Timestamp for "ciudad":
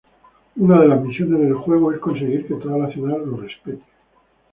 2.91-3.23